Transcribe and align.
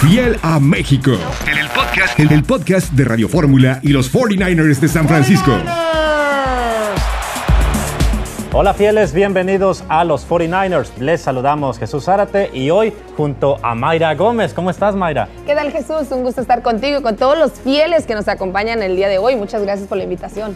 Fiel 0.00 0.38
a 0.42 0.60
México. 0.60 1.10
En 1.50 1.58
el 1.58 1.68
podcast, 1.70 2.20
en 2.20 2.32
el 2.32 2.44
podcast 2.44 2.92
de 2.92 3.04
Radio 3.04 3.28
Fórmula 3.28 3.80
y 3.82 3.88
los 3.88 4.12
49ers 4.14 4.78
de 4.78 4.86
San 4.86 5.08
Francisco. 5.08 5.50
Hola 8.52 8.74
fieles, 8.74 9.12
bienvenidos 9.12 9.82
a 9.88 10.04
los 10.04 10.26
49ers. 10.28 10.96
Les 10.98 11.20
saludamos 11.20 11.80
Jesús 11.80 12.04
Zárate 12.04 12.48
y 12.54 12.70
hoy 12.70 12.92
junto 13.16 13.58
a 13.60 13.74
Mayra 13.74 14.14
Gómez. 14.14 14.54
¿Cómo 14.54 14.70
estás 14.70 14.94
Mayra? 14.94 15.28
¿Qué 15.44 15.56
tal 15.56 15.72
Jesús? 15.72 16.12
Un 16.12 16.22
gusto 16.22 16.42
estar 16.42 16.62
contigo 16.62 17.00
y 17.00 17.02
con 17.02 17.16
todos 17.16 17.36
los 17.36 17.52
fieles 17.60 18.06
que 18.06 18.14
nos 18.14 18.28
acompañan 18.28 18.82
el 18.84 18.94
día 18.94 19.08
de 19.08 19.18
hoy. 19.18 19.34
Muchas 19.34 19.62
gracias 19.62 19.88
por 19.88 19.98
la 19.98 20.04
invitación. 20.04 20.54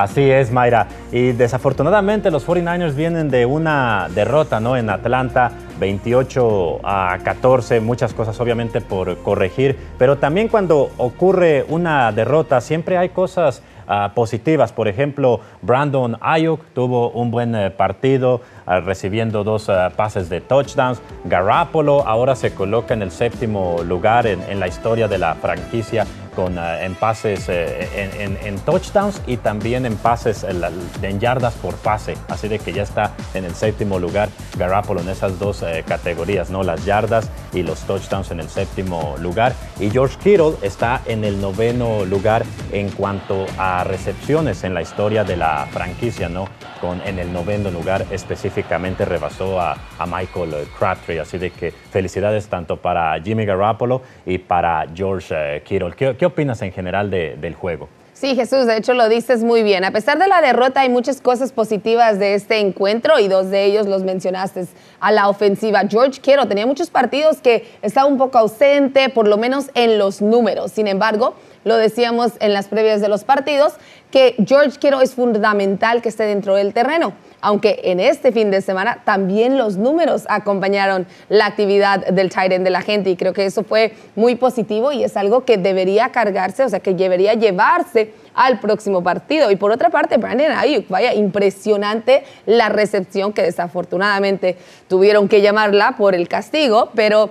Así 0.00 0.30
es, 0.30 0.50
Mayra. 0.50 0.86
Y 1.12 1.32
desafortunadamente 1.32 2.30
los 2.30 2.46
49ers 2.46 2.94
vienen 2.94 3.28
de 3.28 3.44
una 3.44 4.08
derrota 4.14 4.58
¿no? 4.58 4.74
en 4.74 4.88
Atlanta, 4.88 5.50
28 5.78 6.80
a 6.82 7.18
14, 7.22 7.80
muchas 7.80 8.14
cosas 8.14 8.40
obviamente 8.40 8.80
por 8.80 9.18
corregir, 9.18 9.76
pero 9.98 10.16
también 10.16 10.48
cuando 10.48 10.90
ocurre 10.96 11.66
una 11.68 12.12
derrota 12.12 12.62
siempre 12.62 12.96
hay 12.96 13.10
cosas 13.10 13.62
uh, 13.86 14.14
positivas. 14.14 14.72
Por 14.72 14.88
ejemplo, 14.88 15.40
Brandon 15.60 16.16
Ayuk 16.22 16.64
tuvo 16.72 17.10
un 17.10 17.30
buen 17.30 17.54
uh, 17.54 17.70
partido 17.70 18.40
recibiendo 18.84 19.42
dos 19.42 19.70
pases 19.96 20.28
de 20.28 20.40
touchdowns. 20.40 21.00
Garapolo 21.24 22.06
ahora 22.06 22.36
se 22.36 22.54
coloca 22.54 22.94
en 22.94 23.02
el 23.02 23.10
séptimo 23.10 23.82
lugar 23.82 24.26
en, 24.26 24.40
en 24.42 24.60
la 24.60 24.68
historia 24.68 25.08
de 25.08 25.18
la 25.18 25.34
franquicia 25.34 26.06
con, 26.34 26.58
en 26.58 26.94
pases 26.94 27.48
en, 27.48 28.38
en, 28.42 28.58
touchdowns 28.60 29.20
y 29.26 29.36
también 29.36 29.86
en 29.86 29.96
pases 29.96 30.44
en 30.44 31.20
yardas 31.20 31.54
por 31.54 31.74
pase. 31.76 32.16
Así 32.28 32.48
de 32.48 32.58
que 32.58 32.72
ya 32.72 32.82
está 32.82 33.12
en 33.34 33.44
el 33.44 33.54
séptimo 33.54 33.98
lugar 33.98 34.28
Garapolo 34.56 35.00
en 35.00 35.08
esas 35.08 35.38
dos 35.38 35.64
categorías, 35.86 36.50
¿no? 36.50 36.62
las 36.62 36.84
yardas 36.84 37.28
y 37.52 37.62
los 37.62 37.80
touchdowns 37.80 38.30
en 38.30 38.40
el 38.40 38.48
séptimo 38.48 39.16
lugar. 39.18 39.54
Y 39.78 39.90
George 39.90 40.16
Kittle 40.22 40.54
está 40.62 41.02
en 41.06 41.24
el 41.24 41.40
noveno 41.40 42.04
lugar 42.04 42.44
en 42.72 42.90
cuanto 42.90 43.46
a 43.58 43.84
recepciones 43.84 44.64
en 44.64 44.74
la 44.74 44.82
historia 44.82 45.24
de 45.24 45.36
la 45.36 45.66
franquicia, 45.70 46.28
¿no? 46.28 46.48
En 46.82 47.18
el 47.18 47.30
noveno 47.30 47.70
lugar 47.70 48.06
específicamente 48.10 49.04
rebasó 49.04 49.60
a, 49.60 49.76
Michael 50.06 50.66
Crabtree. 50.78 51.20
Así 51.20 51.36
de 51.36 51.50
que 51.50 51.72
felicidades 51.72 52.48
tanto 52.48 52.78
para 52.78 53.20
Jimmy 53.22 53.44
Garoppolo 53.44 54.00
y 54.24 54.38
para 54.38 54.86
George 54.94 55.34
uh, 55.34 55.62
Kittle. 55.62 55.92
¿Qué, 55.94 56.16
¿Qué, 56.16 56.24
opinas 56.24 56.62
en 56.62 56.72
general 56.72 57.10
de, 57.10 57.36
del 57.36 57.54
juego? 57.54 57.88
Sí, 58.14 58.34
Jesús, 58.34 58.66
de 58.66 58.76
hecho 58.78 58.94
lo 58.94 59.08
dices 59.08 59.42
muy 59.42 59.62
bien. 59.62 59.84
A 59.84 59.90
pesar 59.90 60.18
de 60.18 60.26
la 60.26 60.40
derrota, 60.40 60.80
hay 60.80 60.88
muchas 60.88 61.20
cosas 61.20 61.52
positivas 61.52 62.18
de 62.18 62.34
este 62.34 62.58
encuentro 62.58 63.18
y 63.18 63.28
dos 63.28 63.50
de 63.50 63.64
ellos 63.64 63.86
los 63.86 64.02
mencionaste 64.02 64.66
a 65.00 65.12
la 65.12 65.28
ofensiva. 65.28 65.82
George 65.88 66.20
Kittle 66.20 66.46
tenía 66.46 66.66
muchos 66.66 66.88
partidos 66.90 67.42
que 67.42 67.66
estaba 67.82 68.06
un 68.06 68.16
poco 68.16 68.38
ausente, 68.38 69.10
por 69.10 69.28
lo 69.28 69.36
menos 69.36 69.70
en 69.74 69.98
los 69.98 70.22
números. 70.22 70.72
Sin 70.72 70.86
embargo, 70.86 71.34
lo 71.64 71.76
decíamos 71.76 72.32
en 72.40 72.52
las 72.52 72.68
previas 72.68 73.00
de 73.00 73.08
los 73.08 73.24
partidos, 73.24 73.74
que 74.10 74.34
George 74.46 74.78
Kittle 74.78 75.02
es 75.02 75.14
fundamental 75.14 76.02
que 76.02 76.08
esté 76.08 76.24
dentro 76.24 76.54
del 76.54 76.72
terreno 76.72 77.14
aunque 77.40 77.80
en 77.84 78.00
este 78.00 78.32
fin 78.32 78.50
de 78.50 78.60
semana 78.60 79.00
también 79.04 79.58
los 79.58 79.76
números 79.76 80.24
acompañaron 80.28 81.06
la 81.28 81.46
actividad 81.46 82.06
del 82.06 82.30
end 82.36 82.64
de 82.64 82.70
la 82.70 82.82
gente 82.82 83.10
y 83.10 83.16
creo 83.16 83.32
que 83.32 83.46
eso 83.46 83.64
fue 83.64 83.94
muy 84.14 84.34
positivo 84.34 84.92
y 84.92 85.04
es 85.04 85.16
algo 85.16 85.44
que 85.44 85.56
debería 85.56 86.10
cargarse, 86.10 86.64
o 86.64 86.68
sea, 86.68 86.80
que 86.80 86.94
debería 86.94 87.34
llevarse 87.34 88.12
al 88.34 88.60
próximo 88.60 89.02
partido. 89.02 89.50
Y 89.50 89.56
por 89.56 89.72
otra 89.72 89.90
parte, 89.90 90.16
Brandon 90.16 90.52
Ayuk, 90.52 90.88
vaya, 90.88 91.14
impresionante 91.14 92.24
la 92.46 92.68
recepción 92.68 93.32
que 93.32 93.42
desafortunadamente 93.42 94.56
tuvieron 94.88 95.28
que 95.28 95.40
llamarla 95.40 95.96
por 95.96 96.14
el 96.14 96.28
castigo, 96.28 96.90
pero 96.94 97.30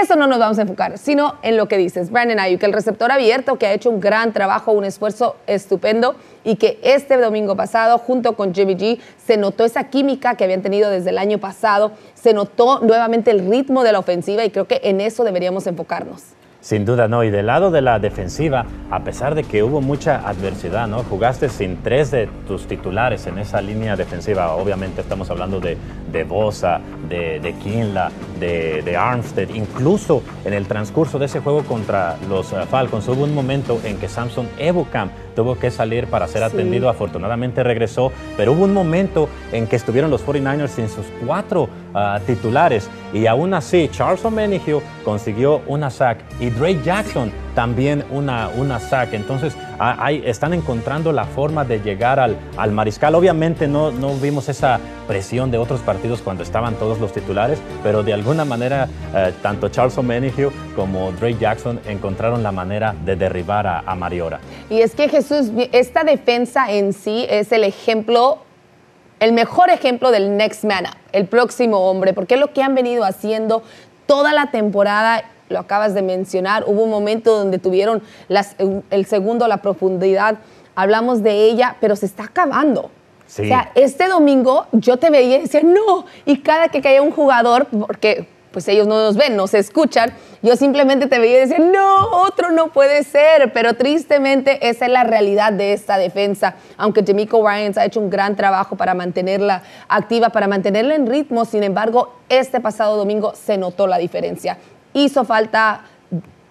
eso 0.00 0.16
no 0.16 0.26
nos 0.26 0.38
vamos 0.38 0.58
a 0.58 0.62
enfocar, 0.62 0.96
sino 0.96 1.34
en 1.42 1.56
lo 1.56 1.68
que 1.68 1.76
dices. 1.76 2.10
Brandon 2.10 2.40
Ayuk, 2.40 2.62
el 2.62 2.72
receptor 2.72 3.12
abierto 3.12 3.56
que 3.56 3.66
ha 3.66 3.72
hecho 3.72 3.90
un 3.90 4.00
gran 4.00 4.32
trabajo, 4.32 4.72
un 4.72 4.84
esfuerzo 4.84 5.36
estupendo 5.46 6.16
y 6.44 6.56
que 6.56 6.80
este 6.82 7.18
domingo 7.18 7.56
pasado, 7.56 7.98
junto 7.98 8.34
con 8.34 8.54
Jimmy 8.54 8.74
G, 8.74 8.98
se 9.24 9.36
notó 9.36 9.64
esa 9.64 9.84
química 9.84 10.34
que 10.34 10.44
habían 10.44 10.62
tenido 10.62 10.90
desde 10.90 11.10
el 11.10 11.18
año 11.18 11.38
pasado, 11.38 11.92
se 12.14 12.32
notó 12.32 12.80
nuevamente 12.80 13.30
el 13.30 13.48
ritmo 13.50 13.84
de 13.84 13.92
la 13.92 13.98
ofensiva 13.98 14.44
y 14.44 14.50
creo 14.50 14.66
que 14.66 14.80
en 14.84 15.00
eso 15.00 15.24
deberíamos 15.24 15.66
enfocarnos. 15.66 16.22
Sin 16.62 16.84
duda, 16.84 17.08
no. 17.08 17.24
Y 17.24 17.30
del 17.30 17.46
lado 17.46 17.72
de 17.72 17.82
la 17.82 17.98
defensiva, 17.98 18.64
a 18.88 19.00
pesar 19.00 19.34
de 19.34 19.42
que 19.42 19.64
hubo 19.64 19.80
mucha 19.80 20.26
adversidad, 20.28 20.86
¿no? 20.86 21.02
Jugaste 21.02 21.48
sin 21.48 21.82
tres 21.82 22.12
de 22.12 22.28
tus 22.46 22.68
titulares 22.68 23.26
en 23.26 23.38
esa 23.38 23.60
línea 23.60 23.96
defensiva. 23.96 24.54
Obviamente 24.54 25.00
estamos 25.00 25.28
hablando 25.28 25.58
de, 25.58 25.76
de 26.12 26.22
Bosa, 26.22 26.80
de, 27.08 27.40
de 27.40 27.52
de, 28.42 28.82
de, 28.82 28.96
Armstead. 28.96 29.48
Incluso 29.54 30.22
en 30.44 30.52
el 30.52 30.66
transcurso 30.66 31.18
de 31.18 31.26
ese 31.26 31.40
juego 31.40 31.62
contra 31.62 32.16
los 32.28 32.52
uh, 32.52 32.66
Falcons 32.68 33.06
hubo 33.08 33.24
un 33.24 33.34
momento 33.34 33.80
en 33.84 33.98
que 33.98 34.08
Samson 34.08 34.48
Ebukam 34.58 35.10
tuvo 35.34 35.58
que 35.58 35.70
salir 35.70 36.06
para 36.08 36.28
ser 36.28 36.42
atendido. 36.42 36.90
Sí. 36.90 36.94
Afortunadamente 36.94 37.62
regresó, 37.62 38.12
pero 38.36 38.52
hubo 38.52 38.64
un 38.64 38.74
momento 38.74 39.28
en 39.52 39.66
que 39.66 39.76
estuvieron 39.76 40.10
los 40.10 40.26
49ers 40.26 40.68
sin 40.68 40.88
sus 40.88 41.06
cuatro 41.24 41.68
uh, 41.94 42.20
titulares. 42.26 42.90
Y 43.12 43.26
aún 43.26 43.54
así, 43.54 43.88
Charles 43.92 44.24
O'Menihue 44.24 44.82
consiguió 45.04 45.62
una 45.66 45.90
sack 45.90 46.18
y 46.40 46.50
Drake 46.50 46.80
Jackson 46.84 47.32
también 47.54 48.04
una, 48.10 48.48
una 48.48 48.80
sack. 48.80 49.14
Entonces, 49.14 49.54
están 50.24 50.54
encontrando 50.54 51.12
la 51.12 51.24
forma 51.24 51.64
de 51.64 51.80
llegar 51.80 52.20
al, 52.20 52.36
al 52.56 52.72
mariscal. 52.72 53.14
Obviamente 53.14 53.68
no, 53.68 53.90
no, 53.90 54.14
vimos 54.14 54.48
esa 54.48 54.80
presión 55.06 55.50
de 55.50 55.58
otros 55.58 55.80
partidos 55.80 56.22
cuando 56.22 56.42
estaban 56.42 56.74
todos 56.74 57.00
los 57.00 57.12
titulares, 57.12 57.60
pero 57.82 58.02
de 58.02 58.12
alguna 58.12 58.44
manera 58.44 58.88
eh, 59.14 59.32
tanto 59.42 59.68
Charles 59.68 59.96
O'Menihue 59.98 60.50
como 60.76 61.12
Drake 61.12 61.38
Jackson 61.38 61.80
encontraron 61.86 62.42
la 62.42 62.52
manera 62.52 62.94
de 63.04 63.16
derribar 63.16 63.66
a, 63.66 63.80
a 63.80 63.94
Mariora. 63.94 64.40
Y 64.70 64.80
es 64.80 64.94
que 64.94 65.08
Jesús, 65.08 65.50
esta 65.72 66.04
defensa 66.04 66.70
en 66.70 66.92
sí 66.92 67.26
es 67.28 67.52
el 67.52 67.64
ejemplo 67.64 68.38
el 69.20 69.32
mejor 69.32 69.70
ejemplo 69.70 70.10
del 70.10 70.36
next 70.36 70.64
man 70.64 70.84
up, 70.84 70.96
el 71.12 71.26
próximo 71.26 71.88
hombre, 71.88 72.12
porque 72.12 72.34
es 72.34 72.40
lo 72.40 72.52
que 72.52 72.60
han 72.60 72.74
venido 72.74 73.04
haciendo 73.04 73.62
toda 74.06 74.32
la 74.32 74.50
temporada 74.50 75.22
lo 75.52 75.60
acabas 75.60 75.94
de 75.94 76.02
mencionar, 76.02 76.64
hubo 76.66 76.82
un 76.82 76.90
momento 76.90 77.36
donde 77.36 77.58
tuvieron 77.58 78.02
las, 78.28 78.56
el 78.90 79.06
segundo, 79.06 79.46
la 79.46 79.58
profundidad, 79.58 80.38
hablamos 80.74 81.22
de 81.22 81.44
ella, 81.44 81.76
pero 81.80 81.96
se 81.96 82.06
está 82.06 82.24
acabando. 82.24 82.90
Sí. 83.26 83.42
O 83.42 83.46
sea, 83.46 83.70
este 83.74 84.08
domingo 84.08 84.66
yo 84.72 84.98
te 84.98 85.10
veía 85.10 85.38
y 85.38 85.42
decía, 85.42 85.62
no, 85.62 86.04
y 86.26 86.38
cada 86.38 86.68
que 86.68 86.82
caía 86.82 87.02
un 87.02 87.12
jugador, 87.12 87.66
porque 87.66 88.26
pues 88.52 88.68
ellos 88.68 88.86
no 88.86 89.02
nos 89.02 89.16
ven, 89.16 89.34
no 89.34 89.46
se 89.46 89.58
escuchan, 89.58 90.12
yo 90.42 90.54
simplemente 90.56 91.06
te 91.06 91.18
veía 91.18 91.38
y 91.38 91.48
decía, 91.48 91.58
no, 91.58 92.22
otro 92.22 92.50
no 92.52 92.68
puede 92.68 93.02
ser, 93.02 93.52
pero 93.52 93.74
tristemente 93.74 94.68
esa 94.68 94.86
es 94.86 94.92
la 94.92 95.04
realidad 95.04 95.52
de 95.52 95.72
esta 95.72 95.96
defensa, 95.96 96.54
aunque 96.76 97.02
Jamico 97.04 97.46
Ryans 97.46 97.78
ha 97.78 97.84
hecho 97.84 98.00
un 98.00 98.10
gran 98.10 98.36
trabajo 98.36 98.76
para 98.76 98.94
mantenerla 98.94 99.62
activa, 99.88 100.28
para 100.28 100.46
mantenerla 100.46 100.94
en 100.94 101.06
ritmo, 101.06 101.44
sin 101.44 101.62
embargo, 101.62 102.14
este 102.28 102.60
pasado 102.60 102.96
domingo 102.96 103.32
se 103.34 103.56
notó 103.56 103.86
la 103.86 103.98
diferencia 103.98 104.58
hizo 104.94 105.24
falta 105.24 105.82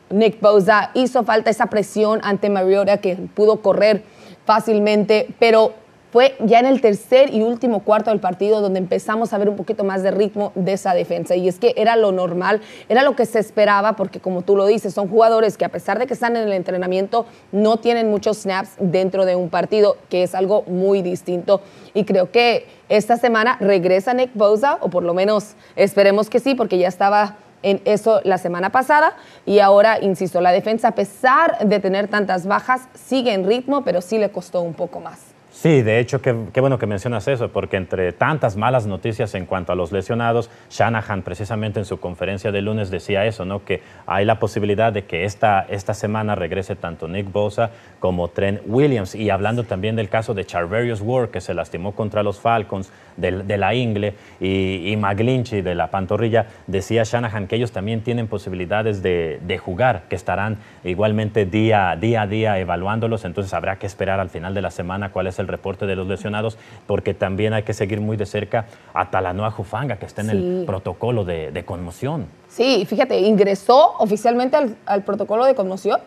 Nick 0.09 0.39
Bosa, 0.41 0.91
hizo 0.93 1.23
falta 1.23 1.49
esa 1.49 1.67
presión 1.67 2.19
ante 2.23 2.49
Mariota 2.49 2.97
que 2.97 3.15
pudo 3.15 3.61
correr 3.61 4.03
fácilmente, 4.45 5.27
pero 5.39 5.73
fue 6.11 6.35
ya 6.39 6.59
en 6.59 6.65
el 6.65 6.81
tercer 6.81 7.33
y 7.33 7.41
último 7.41 7.83
cuarto 7.83 8.09
del 8.09 8.19
partido 8.19 8.59
donde 8.59 8.79
empezamos 8.79 9.31
a 9.31 9.37
ver 9.37 9.47
un 9.47 9.55
poquito 9.55 9.85
más 9.85 10.03
de 10.03 10.11
ritmo 10.11 10.51
de 10.55 10.73
esa 10.73 10.93
defensa. 10.93 11.35
Y 11.37 11.47
es 11.47 11.57
que 11.57 11.73
era 11.77 11.95
lo 11.95 12.11
normal, 12.11 12.59
era 12.89 13.03
lo 13.03 13.15
que 13.15 13.25
se 13.25 13.39
esperaba, 13.39 13.95
porque 13.95 14.19
como 14.19 14.41
tú 14.41 14.57
lo 14.57 14.65
dices, 14.65 14.93
son 14.93 15.07
jugadores 15.07 15.57
que 15.57 15.63
a 15.63 15.69
pesar 15.69 15.99
de 15.99 16.07
que 16.07 16.13
están 16.13 16.35
en 16.35 16.43
el 16.43 16.51
entrenamiento, 16.51 17.25
no 17.53 17.77
tienen 17.77 18.09
muchos 18.09 18.39
snaps 18.39 18.71
dentro 18.77 19.25
de 19.25 19.37
un 19.37 19.49
partido, 19.49 19.95
que 20.09 20.23
es 20.23 20.35
algo 20.35 20.63
muy 20.63 21.01
distinto. 21.01 21.61
Y 21.93 22.03
creo 22.03 22.29
que 22.29 22.67
esta 22.89 23.15
semana 23.15 23.55
regresa 23.61 24.13
Nick 24.13 24.31
Bosa, 24.33 24.79
o 24.81 24.89
por 24.89 25.03
lo 25.03 25.13
menos 25.13 25.55
esperemos 25.77 26.29
que 26.29 26.41
sí, 26.41 26.55
porque 26.55 26.77
ya 26.77 26.89
estaba 26.89 27.37
en 27.63 27.81
eso 27.85 28.21
la 28.23 28.37
semana 28.37 28.71
pasada 28.71 29.13
y 29.45 29.59
ahora, 29.59 29.99
insisto, 30.01 30.41
la 30.41 30.51
defensa, 30.51 30.89
a 30.89 30.95
pesar 30.95 31.57
de 31.59 31.79
tener 31.79 32.07
tantas 32.07 32.45
bajas, 32.45 32.87
sigue 32.93 33.33
en 33.33 33.45
ritmo, 33.45 33.83
pero 33.83 34.01
sí 34.01 34.17
le 34.17 34.31
costó 34.31 34.61
un 34.61 34.73
poco 34.73 34.99
más. 34.99 35.30
Sí, 35.53 35.81
de 35.81 35.99
hecho, 35.99 36.21
qué, 36.21 36.31
bueno 36.31 36.79
que 36.79 36.87
mencionas 36.87 37.27
eso, 37.27 37.49
porque 37.49 37.75
entre 37.75 38.13
tantas 38.13 38.55
malas 38.55 38.87
noticias 38.87 39.35
en 39.35 39.45
cuanto 39.45 39.73
a 39.73 39.75
los 39.75 39.91
lesionados, 39.91 40.49
Shanahan 40.69 41.23
precisamente 41.23 41.77
en 41.77 41.85
su 41.85 41.99
conferencia 41.99 42.53
de 42.53 42.61
lunes 42.61 42.89
decía 42.89 43.25
eso, 43.25 43.43
¿no? 43.43 43.65
que 43.65 43.81
hay 44.07 44.23
la 44.23 44.39
posibilidad 44.39 44.93
de 44.93 45.03
que 45.03 45.25
esta, 45.25 45.65
esta 45.69 45.93
semana 45.93 46.35
regrese 46.35 46.77
tanto 46.77 47.09
Nick 47.09 47.29
Bosa 47.33 47.71
como 47.99 48.29
Trent 48.29 48.61
Williams. 48.65 49.13
Y 49.13 49.29
hablando 49.29 49.65
también 49.65 49.97
del 49.97 50.07
caso 50.07 50.33
de 50.33 50.45
Charverius 50.45 51.01
Ward, 51.01 51.31
que 51.31 51.41
se 51.41 51.53
lastimó 51.53 51.91
contra 51.95 52.23
los 52.23 52.39
Falcons 52.39 52.89
de, 53.17 53.57
la 53.57 53.75
ingle, 53.75 54.15
y, 54.39 54.95
y 54.95 55.61
de 55.61 55.75
la 55.75 55.91
pantorrilla, 55.91 56.47
decía 56.65 57.03
Shanahan 57.03 57.47
que 57.47 57.57
ellos 57.57 57.73
también 57.73 58.01
tienen 58.01 58.27
posibilidades 58.27 59.03
de, 59.03 59.39
de 59.45 59.57
jugar, 59.57 60.03
que 60.09 60.15
estarán 60.15 60.59
igualmente 60.85 61.45
día, 61.45 61.97
día 61.99 62.21
a 62.21 62.27
día 62.27 62.57
evaluándolos, 62.57 63.25
entonces 63.25 63.53
habrá 63.53 63.77
que 63.77 63.85
esperar 63.85 64.21
al 64.21 64.29
final 64.29 64.53
de 64.53 64.61
la 64.61 64.71
semana 64.71 65.11
cuál 65.11 65.27
es 65.27 65.40
el 65.41 65.47
reporte 65.47 65.85
de 65.85 65.95
los 65.95 66.07
lesionados, 66.07 66.57
porque 66.87 67.13
también 67.13 67.53
hay 67.53 67.63
que 67.63 67.73
seguir 67.73 67.99
muy 67.99 68.17
de 68.17 68.25
cerca 68.25 68.67
a 68.93 69.11
Talanoa 69.11 69.51
Jufanga, 69.51 69.97
que 69.97 70.05
está 70.05 70.21
en 70.21 70.29
el 70.29 70.63
protocolo 70.65 71.25
de, 71.25 71.63
conmoción. 71.65 72.27
Sí, 72.47 72.85
fíjate, 72.87 73.19
ingresó 73.19 73.93
oficialmente 73.99 74.57
al 74.85 75.03
protocolo 75.03 75.45
de 75.45 75.55
conmoción 75.55 75.99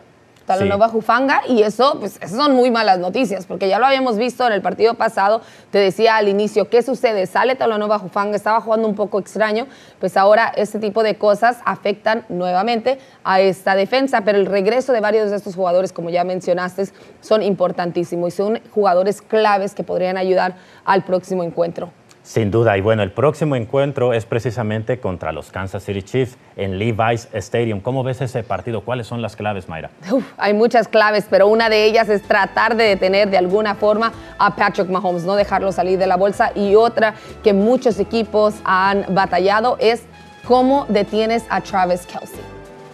Talanova 0.47 0.89
Jufanga 0.89 1.43
y 1.49 1.63
eso, 1.63 1.99
pues, 1.99 2.19
son 2.29 2.55
muy 2.55 2.71
malas 2.71 2.99
noticias, 2.99 3.47
porque 3.47 3.69
ya 3.69 3.79
lo 3.79 3.87
habíamos 3.87 4.17
visto 4.17 4.47
en 4.47 4.53
el 4.53 4.63
partido 4.63 4.95
pasado, 4.95 5.41
te 5.71 5.79
decía 5.79 6.17
al 6.17 6.29
inicio, 6.29 6.69
¿qué 6.69 6.83
sucede? 6.83 7.27
Sale 7.27 7.57
Talanova 7.57 7.99
Jufanga, 7.99 8.37
estaba 8.37 8.61
jugando 8.61 8.87
un 8.87 8.95
poco 8.95 9.19
extraño, 9.19 9.67
pues 10.01 10.17
ahora 10.17 10.53
este 10.57 10.79
tipo 10.79 11.03
de 11.03 11.17
cosas 11.17 11.59
afectan 11.65 12.25
nuevamente 12.29 12.99
a 13.25 13.41
esta 13.41 13.75
defensa, 13.75 14.23
pero 14.23 14.39
el 14.39 14.47
regreso 14.47 14.93
de 14.93 15.01
varios 15.01 15.31
de 15.31 15.37
estos 15.37 15.55
jugadores, 15.55 15.93
como 15.93 16.11
ya 16.11 16.25
mencionaste, 16.25 16.89
son 17.21 17.43
importantísimos 17.43 18.35
y 18.35 18.37
son 18.37 18.61
jugadores 18.71 19.23
claves 19.23 19.75
que 19.75 19.83
podrían 19.83 20.17
ayudar 20.17 20.57
al 20.85 21.05
próximo 21.05 21.43
encuentro. 21.43 21.91
Sin 22.25 22.51
duda, 22.51 22.79
y 22.79 22.81
bueno, 22.81 23.03
el 23.03 23.13
próximo 23.13 23.55
encuentro 23.55 24.15
es 24.15 24.25
precisamente 24.25 24.99
contra 24.99 25.31
los 25.31 25.51
Kansas 25.51 25.85
City 25.85 26.03
Chiefs 26.03 26.39
en 26.57 26.79
Levi's 26.79 27.29
Stadium. 27.35 27.81
¿Cómo 27.81 28.03
ves 28.03 28.23
ese 28.23 28.43
partido? 28.43 28.81
¿Cuáles 28.81 29.07
son 29.07 29.21
las 29.21 29.37
claves, 29.37 29.69
Mayra? 29.69 29.91
hay 30.39 30.55
muchas 30.55 30.89
claves, 30.89 31.27
pero 31.29 31.49
una 31.49 31.69
de 31.69 31.85
ellas 31.85 32.09
es 32.09 32.23
tratar 32.23 32.77
de 32.77 32.85
detener 32.85 33.29
de 33.29 33.37
alguna 33.37 33.75
forma 33.75 34.11
a 34.39 34.57
Patrick 34.57 34.89
Mahomes, 34.89 35.25
no 35.25 35.37
dejarlo 35.37 35.71
salir 35.71 35.99
de 35.99 36.07
la 36.07 36.17
bolsa. 36.17 36.51
Y 36.55 36.75
otra 36.77 37.13
que 37.43 37.53
muchos 37.53 38.01
equipos 38.01 38.55
han 38.65 39.05
batallado 39.11 39.77
es 39.79 40.05
cómo 40.47 40.87
detienes 40.89 41.45
a 41.51 41.61
Travis 41.61 42.07
Kelsey. 42.07 42.41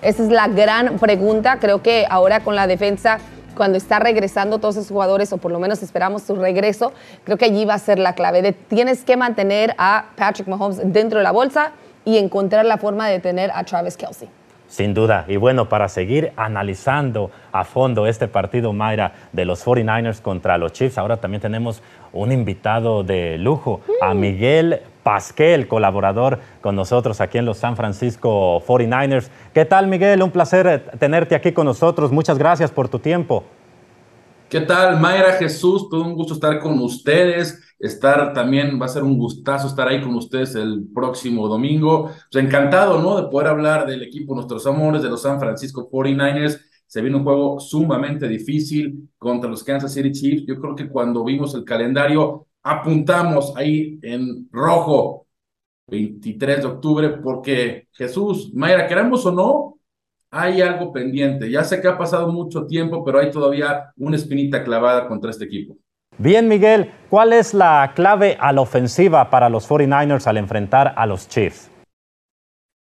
Esa 0.02 0.24
es 0.24 0.30
la 0.30 0.48
gran 0.48 0.98
pregunta. 0.98 1.58
Creo 1.60 1.82
que 1.82 2.04
ahora 2.10 2.40
con 2.40 2.56
la 2.56 2.66
defensa 2.66 3.20
cuando 3.56 3.78
está 3.78 3.98
regresando 3.98 4.58
todos 4.58 4.76
esos 4.76 4.88
jugadores, 4.88 5.32
o 5.32 5.38
por 5.38 5.52
lo 5.52 5.58
menos 5.58 5.82
esperamos 5.82 6.22
su 6.22 6.34
regreso, 6.34 6.92
creo 7.24 7.36
que 7.36 7.46
allí 7.46 7.64
va 7.64 7.74
a 7.74 7.78
ser 7.78 7.98
la 7.98 8.14
clave. 8.14 8.52
tienes 8.52 9.04
que 9.04 9.16
mantener 9.16 9.74
a 9.78 10.06
Patrick 10.16 10.48
Mahomes 10.48 10.80
dentro 10.92 11.18
de 11.18 11.24
la 11.24 11.32
bolsa 11.32 11.72
y 12.04 12.18
encontrar 12.18 12.64
la 12.64 12.78
forma 12.78 13.08
de 13.08 13.20
tener 13.20 13.50
a 13.54 13.64
Travis 13.64 13.96
Kelsey. 13.96 14.28
Sin 14.70 14.94
duda. 14.94 15.24
Y 15.26 15.36
bueno, 15.36 15.68
para 15.68 15.88
seguir 15.88 16.32
analizando 16.36 17.32
a 17.50 17.64
fondo 17.64 18.06
este 18.06 18.28
partido, 18.28 18.72
Mayra, 18.72 19.14
de 19.32 19.44
los 19.44 19.66
49ers 19.66 20.22
contra 20.22 20.58
los 20.58 20.72
Chiefs, 20.72 20.96
ahora 20.96 21.16
también 21.16 21.40
tenemos 21.40 21.82
un 22.12 22.30
invitado 22.30 23.02
de 23.02 23.36
lujo, 23.36 23.80
a 24.00 24.14
mm. 24.14 24.20
Miguel 24.20 24.80
Pasquel, 25.02 25.68
colaborador 25.68 26.40
con 26.60 26.76
nosotros 26.76 27.20
aquí 27.20 27.38
en 27.38 27.46
los 27.46 27.58
San 27.58 27.76
Francisco 27.76 28.62
49ers. 28.66 29.28
¿Qué 29.54 29.64
tal, 29.64 29.86
Miguel? 29.86 30.22
Un 30.22 30.30
placer 30.30 30.90
tenerte 30.98 31.34
aquí 31.34 31.52
con 31.52 31.66
nosotros. 31.66 32.12
Muchas 32.12 32.38
gracias 32.38 32.70
por 32.70 32.88
tu 32.88 32.98
tiempo. 32.98 33.44
¿Qué 34.50 34.60
tal, 34.60 35.00
Mayra 35.00 35.34
Jesús? 35.34 35.88
Todo 35.88 36.02
un 36.02 36.14
gusto 36.14 36.34
estar 36.34 36.58
con 36.58 36.78
ustedes. 36.80 37.62
Estar 37.78 38.34
también, 38.34 38.80
va 38.82 38.86
a 38.86 38.88
ser 38.88 39.04
un 39.04 39.16
gustazo 39.16 39.68
estar 39.68 39.86
ahí 39.86 40.02
con 40.02 40.14
ustedes 40.16 40.54
el 40.56 40.88
próximo 40.92 41.46
domingo. 41.46 42.10
Pues 42.30 42.44
encantado, 42.44 43.00
¿no? 43.00 43.22
De 43.22 43.30
poder 43.30 43.46
hablar 43.46 43.86
del 43.86 44.02
equipo 44.02 44.34
Nuestros 44.34 44.66
Amores, 44.66 45.02
de 45.02 45.08
los 45.08 45.22
San 45.22 45.38
Francisco 45.38 45.88
49ers. 45.88 46.60
Se 46.86 47.00
viene 47.00 47.16
un 47.16 47.22
juego 47.22 47.60
sumamente 47.60 48.26
difícil 48.26 49.08
contra 49.16 49.48
los 49.48 49.62
Kansas 49.62 49.94
City 49.94 50.10
Chiefs. 50.10 50.44
Yo 50.46 50.60
creo 50.60 50.74
que 50.74 50.88
cuando 50.88 51.22
vimos 51.22 51.54
el 51.54 51.64
calendario, 51.64 52.48
apuntamos 52.62 53.54
ahí 53.56 53.98
en 54.02 54.48
rojo 54.50 55.26
23 55.88 56.58
de 56.60 56.66
octubre, 56.66 57.08
porque 57.22 57.88
Jesús, 57.92 58.52
Mayra, 58.54 58.86
queramos 58.86 59.26
o 59.26 59.32
no, 59.32 59.78
hay 60.30 60.62
algo 60.62 60.92
pendiente. 60.92 61.50
Ya 61.50 61.64
sé 61.64 61.80
que 61.80 61.88
ha 61.88 61.98
pasado 61.98 62.30
mucho 62.30 62.66
tiempo, 62.66 63.04
pero 63.04 63.18
hay 63.18 63.30
todavía 63.30 63.92
una 63.96 64.16
espinita 64.16 64.62
clavada 64.62 65.08
contra 65.08 65.30
este 65.30 65.44
equipo. 65.44 65.76
Bien, 66.18 66.48
Miguel, 66.48 66.92
¿cuál 67.08 67.32
es 67.32 67.54
la 67.54 67.92
clave 67.94 68.36
a 68.38 68.52
la 68.52 68.60
ofensiva 68.60 69.30
para 69.30 69.48
los 69.48 69.68
49ers 69.68 70.26
al 70.26 70.36
enfrentar 70.36 70.94
a 70.96 71.06
los 71.06 71.28
Chiefs? 71.28 71.70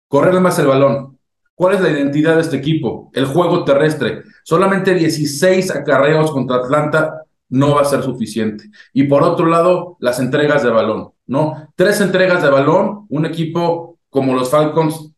Correrle 0.08 0.40
más 0.40 0.58
el 0.58 0.66
balón. 0.66 1.18
¿Cuál 1.54 1.74
es 1.74 1.80
la 1.80 1.90
identidad 1.90 2.36
de 2.36 2.42
este 2.42 2.58
equipo? 2.58 3.10
El 3.14 3.26
juego 3.26 3.64
terrestre. 3.64 4.22
Solamente 4.44 4.94
16 4.94 5.74
acarreos 5.74 6.30
contra 6.30 6.56
Atlanta 6.56 7.25
no 7.48 7.75
va 7.75 7.82
a 7.82 7.84
ser 7.84 8.02
suficiente. 8.02 8.64
Y 8.93 9.04
por 9.04 9.22
otro 9.22 9.46
lado, 9.46 9.96
las 10.00 10.19
entregas 10.20 10.62
de 10.62 10.70
balón, 10.70 11.10
¿no? 11.26 11.69
Tres 11.75 12.00
entregas 12.00 12.43
de 12.43 12.50
balón, 12.50 13.06
un 13.08 13.26
equipo 13.26 13.98
como 14.10 14.34
los 14.34 14.50
Falcons, 14.50 15.12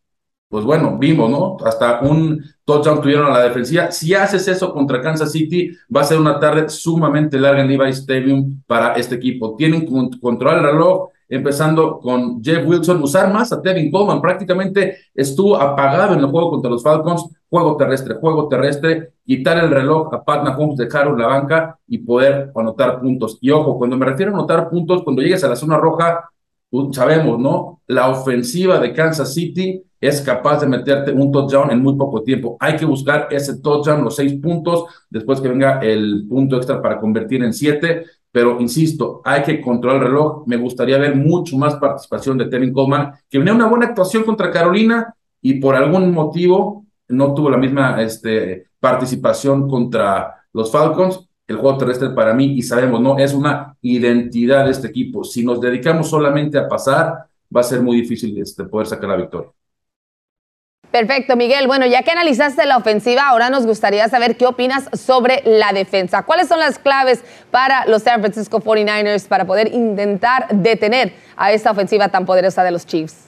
pues 0.49 0.65
bueno, 0.65 0.97
vimos, 0.99 1.31
¿no? 1.31 1.57
Hasta 1.65 2.01
un 2.01 2.43
touchdown 2.65 3.03
tuvieron 3.03 3.27
a 3.27 3.39
la 3.39 3.43
defensiva. 3.45 3.91
Si 3.91 4.15
haces 4.15 4.49
eso 4.49 4.73
contra 4.73 5.03
Kansas 5.03 5.31
City, 5.31 5.71
va 5.95 6.01
a 6.01 6.05
ser 6.05 6.19
una 6.19 6.41
tarde 6.41 6.69
sumamente 6.71 7.39
larga 7.39 7.61
en 7.61 7.69
Levi 7.69 7.91
Stadium 7.91 8.63
para 8.67 8.95
este 8.95 9.17
equipo. 9.17 9.55
Tienen 9.57 9.87
control 10.19 10.57
el 10.57 10.63
reloj, 10.63 11.11
empezando 11.29 11.99
con 12.01 12.43
Jeff 12.43 12.67
Wilson, 12.67 13.03
usar 13.03 13.33
más 13.33 13.53
a 13.53 13.61
Tevin 13.61 13.91
Coleman. 13.91 14.21
Prácticamente 14.21 14.97
estuvo 15.15 15.57
apagado 15.57 16.15
en 16.15 16.21
el 16.21 16.27
juego 16.27 16.51
contra 16.51 16.71
los 16.71 16.83
Falcons. 16.83 17.29
Juego 17.51 17.77
terrestre, 17.79 18.15
juego 18.17 18.47
terrestre, 18.47 19.15
quitar 19.25 19.57
el 19.65 19.71
reloj 19.71 20.13
a 20.13 20.23
Pat 20.23 20.45
Mahomes, 20.45 20.77
dejar 20.77 21.11
la 21.19 21.27
banca 21.27 21.79
y 21.87 21.99
poder 21.99 22.53
anotar 22.55 23.01
puntos. 23.01 23.39
Y 23.41 23.51
ojo, 23.51 23.79
cuando 23.79 23.97
me 23.97 24.05
refiero 24.05 24.33
a 24.33 24.35
anotar 24.35 24.69
puntos, 24.69 25.03
cuando 25.03 25.23
llegues 25.23 25.43
a 25.45 25.49
la 25.49 25.57
zona 25.57 25.79
roja, 25.79 26.29
pues, 26.71 26.95
sabemos, 26.95 27.39
¿no? 27.39 27.81
La 27.87 28.11
ofensiva 28.11 28.79
de 28.79 28.93
Kansas 28.93 29.33
City 29.33 29.83
es 30.01 30.21
capaz 30.21 30.61
de 30.61 30.67
meterte 30.67 31.11
un 31.13 31.33
touchdown 31.33 31.71
en 31.71 31.83
muy 31.83 31.97
poco 31.97 32.23
tiempo. 32.23 32.57
Hay 32.61 32.77
que 32.77 32.85
buscar 32.85 33.29
ese 33.31 33.61
touchdown, 33.61 34.05
los 34.05 34.17
seis 34.17 34.35
puntos, 34.35 34.85
después 35.09 35.41
que 35.41 35.49
venga 35.49 35.81
el 35.81 36.27
punto 36.29 36.57
extra 36.57 36.81
para 36.81 37.01
convertir 37.01 37.43
en 37.43 37.53
siete 37.53 38.05
pero 38.39 38.61
insisto, 38.61 39.21
hay 39.25 39.43
que 39.43 39.61
controlar 39.61 40.01
el 40.01 40.07
reloj. 40.11 40.45
Me 40.47 40.57
gustaría 40.57 40.97
ver 40.97 41.17
mucho 41.17 41.59
más 41.59 41.75
participación 41.75 42.39
de 42.39 42.47
Tevin 42.47 42.73
Coleman, 42.73 43.11
que 43.29 43.37
venía 43.37 43.53
una 43.53 43.67
buena 43.67 43.87
actuación 43.87 44.23
contra 44.23 44.53
Carolina 44.53 45.13
y 45.43 45.55
por 45.55 45.75
algún 45.75 46.13
motivo 46.13 46.87
no 47.09 47.35
tuvo 47.35 47.51
la 47.51 47.57
misma 47.57 48.01
este, 48.01 48.69
participación 48.79 49.69
contra 49.69 50.37
los 50.53 50.71
Falcons. 50.71 51.29
El 51.49 51.57
juego 51.57 51.79
terrestre 51.79 52.11
para 52.11 52.33
mí, 52.33 52.53
y 52.53 52.63
sabemos, 52.63 53.01
no 53.01 53.19
es 53.19 53.35
una 53.35 53.77
identidad 53.83 54.67
de 54.67 54.71
este 54.71 54.87
equipo. 54.87 55.25
Si 55.25 55.45
nos 55.45 55.61
dedicamos 55.61 56.09
solamente 56.09 56.59
a 56.59 56.69
pasar, 56.69 57.27
va 57.53 57.61
a 57.61 57.65
ser 57.65 57.83
muy 57.83 57.97
difícil 57.97 58.41
este, 58.41 58.67
poder 58.67 58.87
sacar 58.87 59.11
la 59.11 59.17
victoria. 59.17 59.51
Perfecto, 60.91 61.37
Miguel. 61.37 61.67
Bueno, 61.67 61.87
ya 61.87 62.03
que 62.03 62.11
analizaste 62.11 62.65
la 62.65 62.79
ofensiva, 62.79 63.29
ahora 63.29 63.51
nos 63.51 63.67
gustaría 63.67 64.09
saber 64.09 64.37
qué 64.37 64.47
opinas 64.47 64.89
sobre 64.95 65.43
la 65.45 65.73
defensa. 65.73 66.23
¿Cuáles 66.23 66.49
son 66.49 66.61
las 66.61 66.79
claves 66.79 67.23
para 67.51 67.87
los 67.87 68.03
San 68.03 68.21
Francisco 68.21 68.61
49ers 68.61 69.29
para 69.29 69.45
poder 69.45 69.75
intentar 69.75 70.49
detener 70.51 71.13
a 71.37 71.53
esta 71.53 71.73
ofensiva 71.73 72.09
tan 72.09 72.25
poderosa 72.25 72.65
de 72.65 72.71
los 72.71 72.87
Chiefs? 72.87 73.27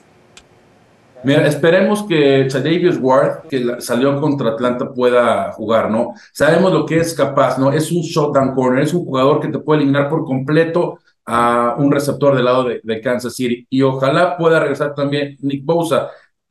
Mira, 1.23 1.45
esperemos 1.45 2.01
que 2.01 2.47
Chadavius 2.47 2.97
Ward, 2.99 3.47
que 3.47 3.79
salió 3.79 4.19
contra 4.19 4.49
Atlanta, 4.49 4.91
pueda 4.91 5.51
jugar, 5.51 5.91
¿no? 5.91 6.15
Sabemos 6.33 6.73
lo 6.73 6.83
que 6.83 6.97
es 6.97 7.13
capaz, 7.13 7.59
¿no? 7.59 7.71
Es 7.71 7.91
un 7.91 8.01
shotdown 8.01 8.55
corner, 8.55 8.83
es 8.83 8.93
un 8.95 9.05
jugador 9.05 9.39
que 9.39 9.49
te 9.49 9.59
puede 9.59 9.81
eliminar 9.81 10.09
por 10.09 10.25
completo 10.25 10.97
a 11.27 11.75
un 11.77 11.91
receptor 11.91 12.35
del 12.35 12.45
lado 12.45 12.63
de, 12.63 12.81
de 12.83 13.01
Kansas 13.01 13.35
City. 13.35 13.67
Y 13.69 13.83
ojalá 13.83 14.35
pueda 14.35 14.59
regresar 14.59 14.95
también 14.95 15.37
Nick 15.41 15.63
Bosa. 15.63 16.09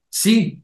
Sí, 0.08 0.62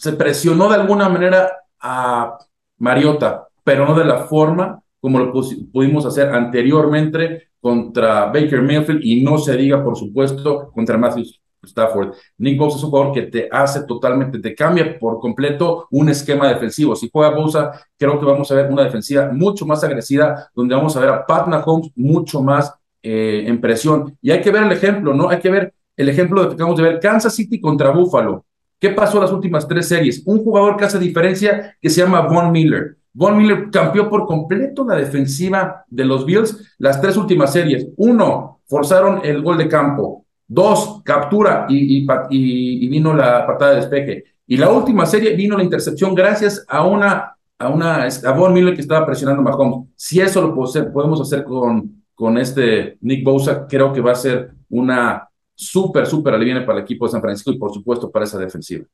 se 0.00 0.14
presionó 0.14 0.70
de 0.70 0.76
alguna 0.76 1.10
manera 1.10 1.52
a 1.78 2.38
Mariota, 2.78 3.48
pero 3.62 3.84
no 3.84 3.94
de 3.94 4.06
la 4.06 4.24
forma 4.24 4.82
como 4.98 5.18
lo 5.18 5.30
pudimos 5.30 6.06
hacer 6.06 6.30
anteriormente 6.30 7.50
contra 7.60 8.26
Baker 8.26 8.62
Mayfield 8.62 9.04
y 9.04 9.22
no 9.22 9.36
se 9.36 9.54
diga, 9.58 9.84
por 9.84 9.98
supuesto, 9.98 10.70
contra 10.72 10.96
Matthew 10.96 11.24
Stafford. 11.62 12.14
Nick 12.38 12.58
Bosa 12.58 12.78
es 12.78 12.84
un 12.84 12.90
jugador 12.90 13.12
que 13.12 13.22
te 13.24 13.48
hace 13.52 13.84
totalmente, 13.84 14.38
te 14.38 14.54
cambia 14.54 14.98
por 14.98 15.20
completo 15.20 15.86
un 15.90 16.08
esquema 16.08 16.48
defensivo. 16.48 16.96
Si 16.96 17.10
juega 17.12 17.36
Bosa, 17.36 17.70
creo 17.98 18.18
que 18.18 18.24
vamos 18.24 18.50
a 18.50 18.54
ver 18.54 18.72
una 18.72 18.84
defensiva 18.84 19.30
mucho 19.30 19.66
más 19.66 19.84
agresiva, 19.84 20.48
donde 20.54 20.74
vamos 20.74 20.96
a 20.96 21.00
ver 21.00 21.10
a 21.10 21.26
Pat 21.26 21.46
Mahomes 21.46 21.90
mucho 21.94 22.42
más 22.42 22.72
eh, 23.02 23.44
en 23.46 23.60
presión. 23.60 24.16
Y 24.22 24.30
hay 24.30 24.40
que 24.40 24.50
ver 24.50 24.62
el 24.62 24.72
ejemplo, 24.72 25.12
¿no? 25.12 25.28
Hay 25.28 25.40
que 25.40 25.50
ver 25.50 25.74
el 25.94 26.08
ejemplo 26.08 26.40
de 26.40 26.48
que 26.48 26.54
acabamos 26.54 26.78
de 26.78 26.84
ver 26.84 27.00
Kansas 27.00 27.34
City 27.34 27.60
contra 27.60 27.90
Buffalo. 27.90 28.46
¿Qué 28.80 28.90
pasó 28.90 29.18
en 29.18 29.24
las 29.24 29.32
últimas 29.32 29.68
tres 29.68 29.88
series? 29.88 30.22
Un 30.24 30.42
jugador 30.42 30.78
que 30.78 30.86
hace 30.86 30.98
diferencia 30.98 31.76
que 31.80 31.90
se 31.90 32.00
llama 32.00 32.22
Von 32.22 32.50
Miller. 32.50 32.96
Von 33.12 33.36
Miller 33.36 33.68
cambió 33.70 34.08
por 34.08 34.26
completo 34.26 34.86
la 34.88 34.96
defensiva 34.96 35.84
de 35.88 36.04
los 36.06 36.24
Bills 36.24 36.74
las 36.78 36.98
tres 36.98 37.18
últimas 37.18 37.52
series. 37.52 37.88
Uno, 37.96 38.60
forzaron 38.66 39.20
el 39.22 39.42
gol 39.42 39.58
de 39.58 39.68
campo. 39.68 40.24
Dos, 40.46 41.02
captura 41.04 41.66
y, 41.68 42.06
y, 42.30 42.88
vino 42.88 43.14
la 43.14 43.46
patada 43.46 43.72
de 43.72 43.76
despeje. 43.76 44.24
Y 44.46 44.56
la 44.56 44.70
última 44.70 45.04
serie 45.04 45.36
vino 45.36 45.58
la 45.58 45.62
intercepción 45.62 46.14
gracias 46.14 46.64
a 46.66 46.84
una 46.86 47.36
a 47.58 47.68
una 47.68 48.04
a 48.04 48.32
Von 48.32 48.54
Miller 48.54 48.74
que 48.74 48.80
estaba 48.80 49.04
presionando 49.04 49.42
a 49.42 49.44
Mahomes. 49.44 49.90
Si 49.94 50.20
eso 50.20 50.40
lo 50.40 50.54
podemos 50.54 51.20
hacer 51.20 51.44
con, 51.44 52.02
con 52.14 52.38
este 52.38 52.96
Nick 53.02 53.22
Bosa, 53.22 53.66
creo 53.68 53.92
que 53.92 54.00
va 54.00 54.12
a 54.12 54.14
ser 54.16 54.52
una 54.70 55.28
súper, 55.60 56.06
súper 56.06 56.34
aliviane 56.34 56.62
para 56.62 56.78
el 56.78 56.84
equipo 56.84 57.06
de 57.06 57.12
San 57.12 57.20
Francisco 57.20 57.50
y 57.50 57.58
por 57.58 57.72
supuesto 57.72 58.10
para 58.10 58.24
esa 58.24 58.38
defensiva. 58.38 58.84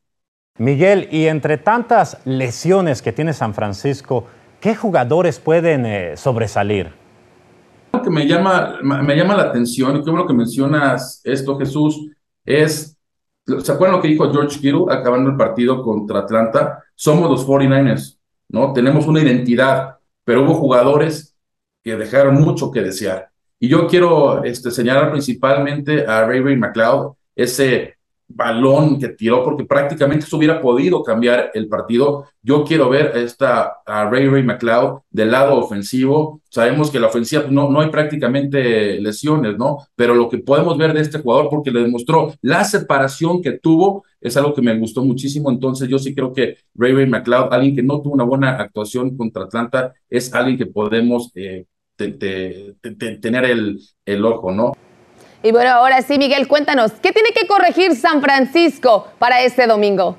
Miguel, 0.59 1.09
y 1.11 1.27
entre 1.27 1.59
tantas 1.59 2.19
lesiones 2.25 3.03
que 3.03 3.13
tiene 3.13 3.33
San 3.33 3.55
Francisco, 3.55 4.25
¿qué 4.61 4.75
jugadores 4.75 5.39
pueden 5.39 5.85
eh, 5.87 6.17
sobresalir? 6.17 6.93
que 8.03 8.11
me 8.11 8.27
llama, 8.27 8.79
me 8.83 9.17
llama 9.17 9.37
la 9.37 9.45
atención, 9.45 9.97
y 9.97 10.05
qué 10.05 10.11
bueno 10.11 10.27
que 10.27 10.35
mencionas 10.35 11.21
esto, 11.25 11.59
Jesús, 11.59 12.09
es, 12.45 12.97
¿se 13.45 13.73
acuerdan 13.73 13.97
lo 13.97 14.03
que 14.03 14.09
dijo 14.09 14.31
George 14.31 14.61
Kittle 14.61 14.85
acabando 14.91 15.31
el 15.31 15.37
partido 15.37 15.83
contra 15.83 16.21
Atlanta? 16.21 16.85
Somos 16.95 17.31
los 17.31 17.47
49ers, 17.47 18.19
¿no? 18.49 18.73
Tenemos 18.73 19.07
una 19.07 19.23
identidad, 19.23 19.99
pero 20.25 20.45
hubo 20.45 20.55
jugadores 20.55 21.37
que 21.83 21.97
dejaron 21.97 22.35
mucho 22.35 22.71
que 22.71 22.83
desear. 22.83 23.31
Y 23.59 23.69
yo 23.69 23.87
quiero 23.87 24.45
este, 24.45 24.71
señalar 24.71 25.11
principalmente 25.11 26.07
a 26.07 26.27
Ray 26.27 26.41
Ray 26.41 26.57
McLeod, 26.57 27.15
ese 27.35 27.97
balón 28.29 28.99
que 28.99 29.09
tiró 29.11 29.45
porque 29.45 29.65
prácticamente 29.65 30.27
se 30.27 30.35
hubiera 30.35 30.61
podido 30.61 31.03
cambiar 31.03 31.51
el 31.55 31.69
partido. 31.69 32.27
Yo 32.43 32.65
quiero 32.65 32.89
ver 32.89 33.13
a, 33.15 33.21
esta, 33.21 33.77
a 33.87 34.11
Ray 34.11 34.29
Ray 34.29 34.43
McLeod 34.43 35.01
del 35.11 35.31
lado 35.31 35.57
ofensivo. 35.57 36.41
Sabemos 36.49 36.91
que 36.91 36.99
la 36.99 37.07
ofensiva 37.07 37.43
pues, 37.43 37.53
no, 37.53 37.71
no 37.71 37.81
hay 37.81 37.91
prácticamente 37.91 39.01
lesiones, 39.01 39.57
¿no? 39.57 39.79
Pero 39.95 40.15
lo 40.15 40.29
que 40.29 40.39
podemos 40.39 40.77
ver 40.77 40.93
de 40.93 41.01
este 41.01 41.19
jugador 41.21 41.49
porque 41.51 41.71
le 41.71 41.83
demostró 41.83 42.33
la 42.43 42.65
separación 42.65 43.43
que 43.43 43.53
tuvo 43.53 44.05
es 44.21 44.37
algo 44.37 44.55
que 44.55 44.63
me 44.63 44.77
gustó 44.79 45.05
muchísimo. 45.05 45.51
Entonces 45.51 45.89
yo 45.89 45.99
sí 45.99 46.15
creo 46.15 46.33
que 46.33 46.57
Ray 46.75 46.93
Ray 46.95 47.07
McLeod, 47.07 47.53
alguien 47.53 47.77
que 47.77 47.83
no 47.83 48.01
tuvo 48.03 48.15
una 48.15 48.25
buena 48.25 48.57
actuación 48.57 49.17
contra 49.17 49.45
Atlanta, 49.45 49.95
es 50.11 50.35
alguien 50.35 50.59
que 50.59 50.67
podemos 50.67 51.31
eh, 51.37 51.67
tener 51.97 53.45
el, 53.45 53.81
el 54.05 54.25
ojo, 54.25 54.53
¿no? 54.53 54.73
Y 55.43 55.53
bueno, 55.53 55.71
ahora 55.71 56.03
sí, 56.03 56.19
Miguel, 56.19 56.49
cuéntanos, 56.49 56.93
¿qué 56.93 57.13
tiene 57.13 57.31
que 57.31 57.47
corregir 57.47 57.95
San 57.95 58.21
Francisco 58.21 59.09
para 59.19 59.43
este 59.43 59.67
domingo? 59.67 60.17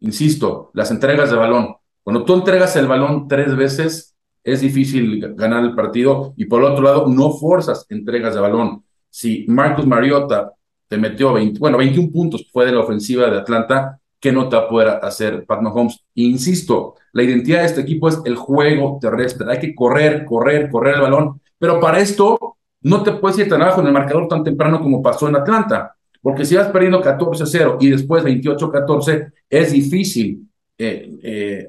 Insisto, 0.00 0.70
las 0.74 0.90
entregas 0.90 1.30
de 1.30 1.36
balón. 1.36 1.76
Cuando 2.02 2.24
tú 2.24 2.34
entregas 2.34 2.76
el 2.76 2.86
balón 2.86 3.26
tres 3.26 3.56
veces, 3.56 4.14
es 4.44 4.60
difícil 4.60 5.34
ganar 5.34 5.64
el 5.64 5.74
partido 5.74 6.34
y 6.36 6.44
por 6.44 6.60
el 6.60 6.70
otro 6.70 6.84
lado, 6.84 7.06
no 7.08 7.32
forzas 7.32 7.86
entregas 7.88 8.34
de 8.34 8.40
balón. 8.40 8.84
Si 9.08 9.46
Marcus 9.48 9.86
Mariota 9.86 10.52
te 10.86 10.98
metió 10.98 11.32
20, 11.32 11.58
bueno, 11.58 11.78
21 11.78 12.12
puntos 12.12 12.46
fue 12.52 12.66
de 12.66 12.72
la 12.72 12.80
ofensiva 12.80 13.30
de 13.30 13.38
Atlanta, 13.38 13.98
¿qué 14.20 14.30
no 14.30 14.48
te 14.48 14.56
va 14.56 14.62
a 14.62 14.68
poder 14.68 14.88
hacer 15.02 15.46
Pat 15.46 15.62
Mahomes? 15.62 16.04
Insisto, 16.14 16.94
la 17.14 17.22
identidad 17.22 17.60
de 17.60 17.66
este 17.66 17.80
equipo 17.80 18.08
es 18.08 18.20
el 18.24 18.34
juego 18.34 18.98
terrestre. 19.00 19.46
Hay 19.50 19.60
que 19.60 19.74
correr, 19.74 20.24
correr, 20.24 20.68
correr 20.68 20.96
el 20.96 21.00
balón. 21.02 21.40
Pero 21.58 21.78
para 21.78 22.00
esto 22.00 22.56
no 22.82 23.04
te 23.04 23.12
puedes 23.12 23.38
ir 23.38 23.48
tan 23.48 23.62
abajo 23.62 23.80
en 23.80 23.86
el 23.86 23.92
marcador 23.92 24.26
tan 24.26 24.42
temprano 24.42 24.80
como 24.80 25.00
pasó 25.00 25.28
en 25.28 25.36
Atlanta, 25.36 25.94
porque 26.20 26.44
si 26.44 26.56
vas 26.56 26.68
perdiendo 26.68 27.00
14-0 27.00 27.76
y 27.80 27.90
después 27.90 28.24
28-14, 28.24 29.32
es 29.48 29.72
difícil. 29.72 30.48
Eh, 30.76 31.08
eh, 31.22 31.66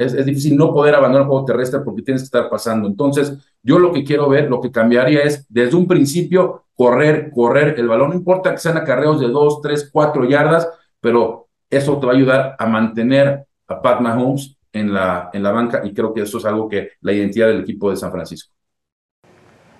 es, 0.00 0.26
difícil 0.26 0.56
no 0.56 0.72
poder 0.72 0.96
abandonar 0.96 1.22
el 1.22 1.28
juego 1.28 1.44
terrestre 1.44 1.78
porque 1.84 2.02
tienes 2.02 2.22
que 2.22 2.26
estar 2.26 2.50
pasando. 2.50 2.88
Entonces, 2.88 3.38
yo 3.62 3.78
lo 3.78 3.92
que 3.92 4.02
quiero 4.02 4.28
ver, 4.28 4.50
lo 4.50 4.60
que 4.60 4.72
cambiaría 4.72 5.22
es 5.22 5.46
desde 5.48 5.76
un 5.76 5.86
principio 5.86 6.64
correr, 6.74 7.30
correr 7.30 7.78
el 7.78 7.86
balón. 7.86 8.10
No 8.10 8.16
importa 8.16 8.50
que 8.50 8.58
sean 8.58 8.78
acarreos 8.78 9.20
de 9.20 9.28
2, 9.28 9.60
3, 9.62 9.90
4 9.92 10.24
yardas, 10.24 10.68
pero 11.00 11.46
eso 11.70 11.98
te 11.98 12.06
va 12.06 12.12
a 12.12 12.16
ayudar 12.16 12.56
a 12.58 12.66
mantener 12.66 13.46
a 13.68 13.80
Pat 13.80 14.00
Mahomes 14.00 14.56
en 14.72 14.92
la, 14.92 15.30
en 15.32 15.42
la 15.42 15.52
banca 15.52 15.82
y 15.84 15.92
creo 15.92 16.12
que 16.12 16.22
eso 16.22 16.38
es 16.38 16.44
algo 16.44 16.68
que 16.68 16.90
la 17.00 17.12
identidad 17.12 17.48
del 17.48 17.60
equipo 17.60 17.90
de 17.90 17.96
San 17.96 18.10
Francisco. 18.10 18.52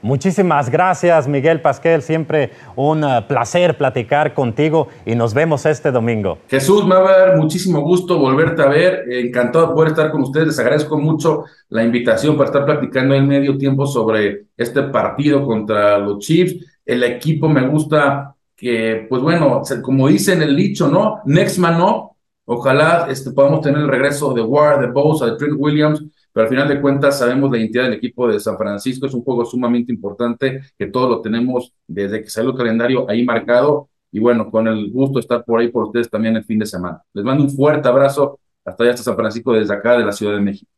Muchísimas 0.02 0.68
gracias, 0.68 1.28
Miguel 1.28 1.60
Pasquel. 1.60 2.02
Siempre 2.02 2.50
un 2.74 3.04
eh, 3.04 3.24
placer 3.28 3.78
platicar 3.78 4.34
contigo 4.34 4.88
y 5.06 5.14
nos 5.14 5.32
vemos 5.32 5.64
este 5.64 5.92
domingo. 5.92 6.38
Jesús, 6.48 6.84
me 6.84 6.96
va 6.96 7.08
a 7.08 7.18
dar 7.18 7.36
muchísimo 7.36 7.80
gusto 7.82 8.18
volverte 8.18 8.62
a 8.62 8.66
ver. 8.66 9.04
Encantado 9.08 9.68
de 9.68 9.74
poder 9.74 9.90
estar 9.90 10.10
con 10.10 10.22
ustedes. 10.22 10.48
Les 10.48 10.58
agradezco 10.58 10.98
mucho 10.98 11.44
la 11.68 11.84
invitación 11.84 12.36
para 12.36 12.48
estar 12.48 12.64
platicando 12.64 13.14
en 13.14 13.28
medio 13.28 13.56
tiempo 13.56 13.86
sobre 13.86 14.46
este 14.56 14.82
partido 14.82 15.46
contra 15.46 15.98
los 15.98 16.18
Chiefs. 16.18 16.56
El 16.84 17.04
equipo 17.04 17.48
me 17.48 17.68
gusta 17.68 18.34
que, 18.56 19.06
pues 19.08 19.22
bueno, 19.22 19.62
como 19.82 20.08
dice 20.08 20.32
en 20.32 20.42
el 20.42 20.56
dicho, 20.56 20.88
¿no? 20.88 21.20
Next 21.26 21.58
man 21.58 21.80
up. 21.80 22.11
Ojalá 22.44 23.06
este, 23.08 23.30
podamos 23.30 23.60
tener 23.60 23.80
el 23.80 23.88
regreso 23.88 24.34
de 24.34 24.42
Ward, 24.42 24.80
de 24.80 24.86
Bosa, 24.88 25.26
de 25.26 25.36
Trent 25.36 25.54
Williams 25.56 26.02
pero 26.32 26.44
al 26.44 26.48
final 26.48 26.68
de 26.68 26.80
cuentas 26.80 27.18
sabemos 27.18 27.50
la 27.50 27.58
identidad 27.58 27.84
del 27.84 27.94
equipo 27.94 28.26
de 28.26 28.40
San 28.40 28.56
Francisco, 28.56 29.06
es 29.06 29.14
un 29.14 29.22
juego 29.22 29.44
sumamente 29.44 29.92
importante 29.92 30.62
que 30.78 30.86
todos 30.86 31.08
lo 31.10 31.20
tenemos 31.20 31.72
desde 31.86 32.22
que 32.22 32.30
salió 32.30 32.50
el 32.50 32.56
calendario 32.56 33.08
ahí 33.08 33.24
marcado 33.24 33.90
y 34.10 34.18
bueno, 34.18 34.50
con 34.50 34.66
el 34.66 34.90
gusto 34.90 35.14
de 35.14 35.20
estar 35.20 35.44
por 35.44 35.60
ahí 35.60 35.68
por 35.68 35.84
ustedes 35.84 36.10
también 36.10 36.36
el 36.36 36.44
fin 36.44 36.58
de 36.58 36.66
semana. 36.66 37.02
Les 37.12 37.24
mando 37.24 37.44
un 37.44 37.50
fuerte 37.50 37.88
abrazo 37.88 38.40
hasta 38.64 38.82
allá 38.82 38.92
hasta 38.92 39.04
San 39.04 39.16
Francisco 39.16 39.52
desde 39.52 39.74
acá 39.74 39.96
de 39.96 40.04
la 40.04 40.12
Ciudad 40.12 40.34
de 40.34 40.40
México. 40.40 40.70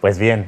Pues 0.00 0.18
bien, 0.18 0.46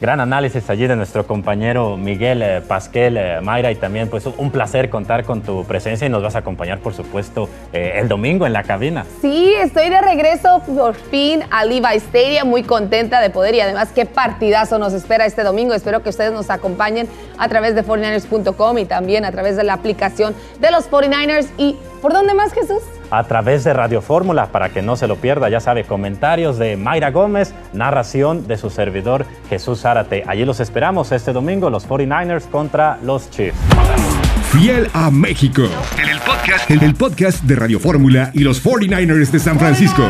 Gran 0.00 0.20
análisis 0.20 0.70
allí 0.70 0.86
de 0.86 0.94
nuestro 0.94 1.26
compañero 1.26 1.96
Miguel 1.96 2.40
eh, 2.40 2.60
Pasquel, 2.60 3.16
eh, 3.16 3.40
Mayra, 3.42 3.72
y 3.72 3.74
también 3.74 4.08
pues 4.08 4.26
un 4.26 4.52
placer 4.52 4.90
contar 4.90 5.24
con 5.24 5.42
tu 5.42 5.64
presencia 5.64 6.06
y 6.06 6.10
nos 6.10 6.22
vas 6.22 6.36
a 6.36 6.38
acompañar, 6.38 6.78
por 6.78 6.94
supuesto, 6.94 7.48
eh, 7.72 7.94
el 7.96 8.06
domingo 8.06 8.46
en 8.46 8.52
la 8.52 8.62
cabina. 8.62 9.04
Sí, 9.20 9.52
estoy 9.54 9.88
de 9.88 10.00
regreso 10.00 10.62
por 10.64 10.94
fin 10.94 11.42
a 11.50 11.64
Levi 11.64 11.96
Stadium, 11.96 12.48
muy 12.48 12.62
contenta 12.62 13.20
de 13.20 13.30
poder 13.30 13.56
y 13.56 13.60
además 13.60 13.88
qué 13.92 14.06
partidazo 14.06 14.78
nos 14.78 14.92
espera 14.92 15.26
este 15.26 15.42
domingo. 15.42 15.74
Espero 15.74 16.00
que 16.00 16.10
ustedes 16.10 16.30
nos 16.32 16.48
acompañen 16.48 17.08
a 17.36 17.48
través 17.48 17.74
de 17.74 17.84
49ers.com 17.84 18.78
y 18.78 18.84
también 18.84 19.24
a 19.24 19.32
través 19.32 19.56
de 19.56 19.64
la 19.64 19.72
aplicación 19.72 20.32
de 20.60 20.70
los 20.70 20.88
49ers. 20.88 21.48
¿Y 21.56 21.76
por 22.00 22.12
dónde 22.12 22.34
más, 22.34 22.52
Jesús? 22.52 22.82
A 23.10 23.24
través 23.24 23.64
de 23.64 23.72
Radio 23.72 24.00
Fórmula 24.00 24.46
para 24.52 24.70
que 24.70 24.82
no 24.82 24.96
se 24.96 25.06
lo 25.06 25.16
pierda. 25.16 25.48
Ya 25.48 25.60
sabe, 25.60 25.84
comentarios 25.84 26.58
de 26.58 26.76
Mayra 26.76 27.10
Gómez, 27.10 27.54
narración 27.72 28.46
de 28.46 28.56
su 28.56 28.70
servidor 28.70 29.26
Jesús 29.48 29.80
Zárate. 29.80 30.24
Allí 30.26 30.44
los 30.44 30.60
esperamos 30.60 31.12
este 31.12 31.32
domingo, 31.32 31.70
los 31.70 31.88
49ers 31.88 32.48
contra 32.50 32.98
los 33.02 33.30
Chiefs. 33.30 33.58
Fiel 34.52 34.88
a 34.94 35.10
México. 35.10 35.62
En 35.98 36.08
el 36.08 36.20
podcast, 36.20 36.70
en 36.70 36.82
el 36.82 36.94
podcast 36.94 37.42
de 37.44 37.56
Radio 37.56 37.78
Fórmula 37.78 38.30
y 38.32 38.40
los 38.40 38.64
49ers 38.64 39.30
de 39.30 39.38
San 39.38 39.58
Francisco. 39.58 40.04